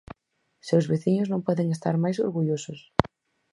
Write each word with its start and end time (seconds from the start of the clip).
Seus 0.67 0.85
veciños 0.91 1.29
non 1.31 1.45
poden 1.47 1.67
estar 1.75 1.95
máis 2.03 2.17
orgullosos. 2.25 2.79